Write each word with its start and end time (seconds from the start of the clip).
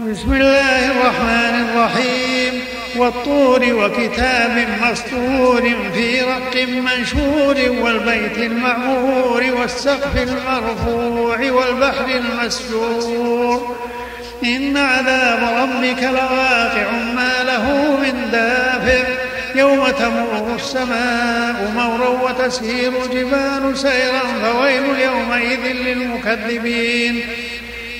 بسم 0.00 0.32
الله 0.32 0.90
الرحمن 0.90 1.68
الرحيم. 1.68 2.64
والطور 2.96 3.60
وكتاب 3.72 4.68
مسطور 4.82 5.74
في 5.94 6.20
رق 6.20 6.68
منشور 6.68 7.56
والبيت 7.82 8.38
المعمور 8.38 9.44
والسقف 9.60 10.16
المرفوع 10.16 11.50
والبحر 11.50 12.08
المسجور. 12.08 13.76
إن 14.44 14.76
عذاب 14.76 15.68
ربك 15.68 16.02
لواقع 16.02 16.90
ما 16.90 17.42
له 17.42 17.96
من 18.00 18.30
دافع. 18.32 19.08
يوم 19.54 19.88
تمور 19.88 20.54
السماء 20.54 21.72
مورا 21.74 22.08
وتسير 22.08 22.92
الجبال 23.04 23.78
سيرا 23.78 24.22
فويل 24.42 25.00
يومئذ 25.00 25.72
للمكذبين. 25.72 27.26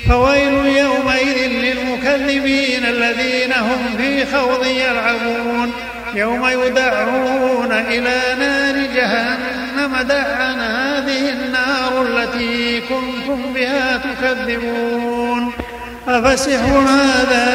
فويل 0.09 0.65
يومئذ 0.65 1.37
للمكذبين 1.47 2.85
الذين 2.85 3.53
هم 3.53 3.97
في 3.97 4.25
خوض 4.25 4.65
يلعبون. 4.65 5.71
يوم 6.13 6.47
يدعون 6.47 7.71
إلى 7.71 8.19
نار 8.39 8.75
جهنم 8.95 9.97
دعا 10.09 10.51
هذه 10.51 11.29
النار 11.29 12.01
التي 12.01 12.81
كنتم 12.81 13.53
بها 13.53 13.97
تكذبون. 13.97 15.51
أفسحر 16.07 16.79
هذا 16.79 17.45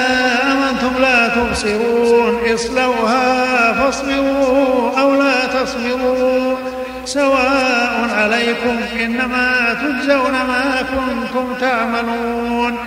أم 0.42 0.62
أنتم 0.62 1.02
لا 1.02 1.28
تبصرون؟ 1.28 2.38
اصلوها 2.54 3.72
فاصبروا 3.72 5.00
أو 5.00 5.14
لا 5.14 5.46
تصبروا. 5.46 6.56
سواء 7.04 7.81
عليكم 8.22 8.76
إنما 9.04 9.76
تجزون 9.82 10.32
ما 10.32 10.82
كنتم 10.82 11.54
تعملون. 11.60 12.78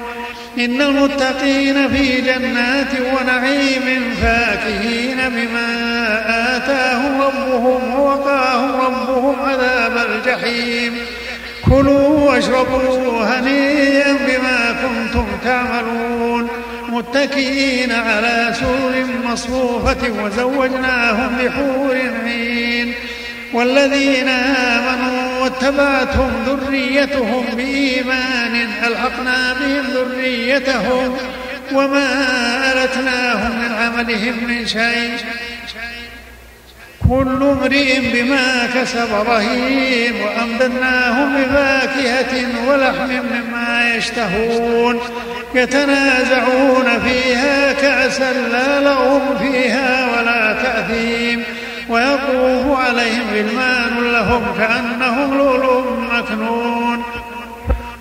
إن 0.59 0.81
المتقين 0.81 1.89
في 1.89 2.21
جنات 2.21 2.88
ونعيم 3.13 4.16
فاكهين 4.21 5.17
بما 5.17 5.69
آتاهم 6.58 7.22
ربهم 7.22 7.94
ووقاهم 8.00 8.72
ربهم 8.81 9.36
عذاب 9.39 9.97
الجحيم. 9.97 10.94
كلوا 11.69 12.31
واشربوا 12.31 13.23
هنيئا 13.23 14.13
بما 14.13 14.75
كنتم 14.83 15.25
تعملون. 15.45 16.47
متكئين 16.89 17.91
على 17.91 18.53
سور 18.59 19.06
مصفوفة 19.31 20.23
وزوجناهم 20.23 21.38
بحور 21.38 21.97
عين. 22.25 22.94
والذين 23.53 24.28
آمنوا 24.28 25.25
واتبعتهم 25.45 26.31
ذريتهم 26.45 27.45
بإيمان 27.57 28.67
ألحقنا 28.88 29.53
بهم 29.53 29.83
ذريتهم 29.93 31.17
وما 31.73 32.07
ألتناهم 32.73 33.51
من 33.59 33.75
عملهم 33.75 34.43
من 34.47 34.67
شيء. 34.67 35.17
كل 37.09 37.43
امرئ 37.43 37.99
بما 38.13 38.69
كسب 38.75 39.07
رهين 39.27 40.13
وأمددناهم 40.21 41.35
بفاكهة 41.35 42.33
ولحم 42.67 43.09
مما 43.09 43.95
يشتهون. 43.95 44.99
يتنازعون 45.55 46.99
فيها 47.05 47.73
كأسا 47.73 48.33
لا 48.51 48.79
لغو 48.79 49.38
فيها 49.38 50.05
ولا 50.05 50.55
تأثيم 50.63 51.43
ويطوف 51.89 52.79
عليهم 52.79 53.25
غلمان 53.33 53.84
لهم 54.16 54.44
كأنهم 54.58 55.38
لؤلؤ 55.38 55.83
مكنون. 56.13 57.03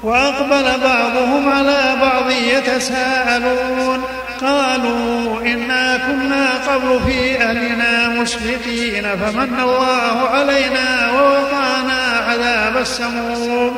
وأقبل 0.02 0.64
بعضهم 0.80 1.52
على 1.52 1.96
بعض 2.00 2.30
يتساءلون. 2.30 4.02
قالوا 4.40 5.40
إنا 5.40 5.96
كنا 5.96 6.50
قبل 6.68 7.00
في 7.06 7.42
أهلنا 7.42 8.08
مشفقين 8.08 9.02
فمن 9.02 9.60
الله 9.60 10.28
علينا 10.28 11.10
ووقانا 11.10 12.00
عذاب 12.28 12.76
السموم. 12.76 13.76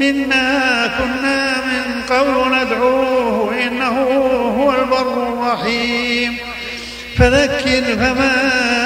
إنا 0.00 0.90
كنا 0.98 1.56
من 1.70 2.02
قبل 2.10 2.56
ندعوه 2.56 3.54
إنه 3.66 3.96
هو 4.58 4.70
البر 4.70 5.28
الرحيم. 5.32 6.36
فذكر 7.18 7.82
فما 7.96 8.83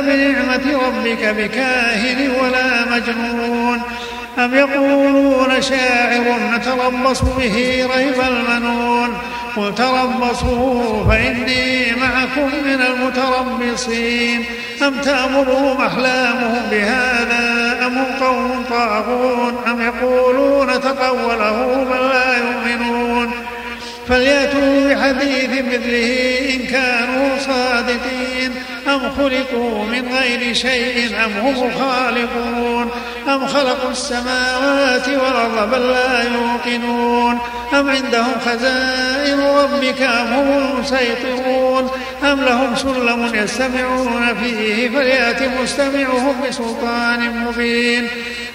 بنعمة 0.00 0.66
ربك 0.86 1.34
بكاهن 1.38 2.30
ولا 2.40 2.96
مجنون. 2.96 3.80
أم 4.38 4.54
يقولون 4.54 5.62
شاعر 5.62 6.24
نتربص 6.54 7.20
به 7.20 7.86
ريب 7.96 8.20
المنون. 8.28 9.18
قل 9.56 9.74
تربصوا 9.74 11.04
فإني 11.08 11.92
معكم 11.92 12.50
من 12.64 12.80
المتربصين. 12.82 14.44
أم 14.82 14.94
تأمرهم 15.00 15.80
أحلامهم 15.80 16.62
بهذا 16.70 17.78
أم 17.86 17.98
هم 17.98 18.26
قوم 18.26 18.64
طاغون؟ 18.70 19.54
أم 19.66 19.80
يقولون 19.80 20.80
تقوله 20.80 21.86
بل 21.90 22.08
لا 22.08 22.36
يؤمنون. 22.36 23.30
فليأتوا 24.08 24.88
بحديث 24.88 25.50
مثله 25.50 26.38
إن 26.54 26.74
أم 26.74 27.05
خلقوا 29.16 29.84
من 29.84 30.08
غير 30.18 30.54
شيء 30.54 31.24
أم 31.24 31.32
هم 31.46 31.68
الخالقون 31.68 32.90
أم 33.28 33.46
خلقوا 33.46 33.90
السماوات 33.90 35.08
والأرض 35.08 35.70
بل 35.70 35.80
لا 35.80 36.22
يوقنون؟ 36.22 37.38
أم 37.72 37.90
عندهم 37.90 38.32
خزائن 38.46 39.40
ربك 39.40 40.02
أم 40.02 40.32
هم 40.32 40.74
المسيطرون 40.74 41.90
أم 42.22 42.40
لهم 42.40 42.76
سلم 42.76 43.30
يستمعون 43.34 44.34
فيه 44.42 44.88
فليأت 44.88 45.42
مستمعهم 45.62 46.34
بسلطان 46.48 47.44
مبين؟ 47.44 48.08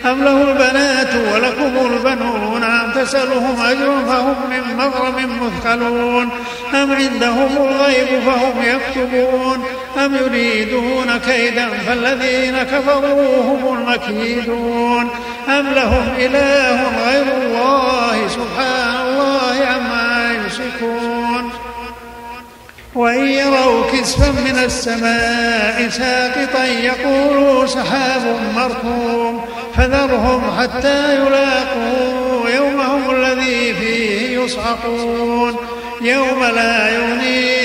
أم 0.05 0.23
له 0.23 0.41
البنات 0.41 1.16
ولكم 1.33 1.93
البنون؟ 1.93 2.63
أم 2.63 2.91
تسألهم 2.91 3.61
أجر 3.61 4.05
فهم 4.07 4.35
من 4.49 4.78
مغرم 4.78 5.39
مثقلون؟ 5.43 6.29
أم 6.73 6.91
عندهم 6.91 7.57
الغيب 7.57 8.23
فهم 8.25 8.63
يكتبون؟ 8.63 9.63
أم 9.97 10.16
يريدون 10.16 11.18
كيدا 11.18 11.69
فالذين 11.69 12.63
كفروا 12.63 13.44
هم 13.44 13.78
المكيدون 13.78 15.09
أم 15.47 15.68
لهم 15.68 16.07
إله 16.18 17.06
غير 17.06 17.25
الله 17.41 18.28
سبحان 18.28 19.07
الله 19.07 19.66
عما 19.66 20.34
يشركون 20.46 21.52
وإن 22.96 23.28
يروا 23.28 23.91
كسفا 23.91 24.31
من 24.31 24.59
السماء 24.66 25.90
ساقطا 25.90 26.63
يقولوا 26.63 27.66
سحاب 27.66 28.22
مركوم 28.56 29.46
فذرهم 29.78 30.41
حتى 30.59 31.16
يلاقوا 31.16 32.50
يومهم 32.50 33.16
الذي 33.16 33.73
فيه 33.73 34.40
يصعقون 34.40 35.56
يوم 36.02 36.44
لا 36.44 36.90
يغني 36.90 37.60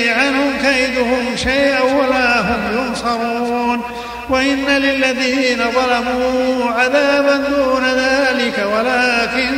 كيدهم 0.67 1.37
شيئا 1.37 1.83
ولا 1.83 2.41
هم 2.41 2.61
ينصرون. 2.79 3.81
وإن 4.31 4.67
للذين 4.67 5.59
ظلموا 5.59 6.71
عذابا 6.71 7.37
دون 7.37 7.85
ذلك 7.85 8.67
ولكن 8.73 9.55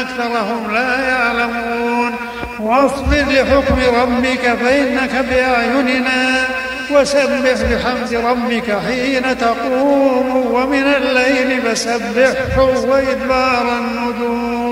أكثرهم 0.00 0.74
لا 0.74 1.08
يعلمون. 1.08 2.12
واصبر 2.60 3.24
لحكم 3.30 3.78
ربك 4.00 4.58
فإنك 4.64 5.24
بأعيننا 5.30 6.44
وسبح 6.90 7.62
بحمد 7.70 8.14
ربك 8.14 8.78
حين 8.86 9.38
تقوم. 9.38 10.46
ومن 10.52 10.86
الليل 10.96 11.62
فسبحه 11.62 12.62
وإدبار 12.62 13.66
النجوم. 13.78 14.71